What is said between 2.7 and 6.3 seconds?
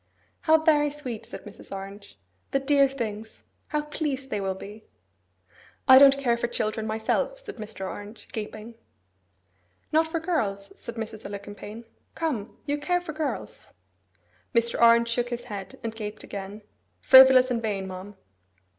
things! How pleased they will be!' 'I don't